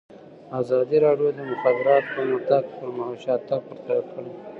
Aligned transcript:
ازادي 0.59 0.97
راډیو 1.05 1.29
د 1.33 1.35
د 1.37 1.39
مخابراتو 1.51 2.09
پرمختګ 2.15 2.63
پرمختګ 2.79 3.07
او 3.09 3.15
شاتګ 3.23 3.61
پرتله 3.67 4.01
کړی. 4.11 4.31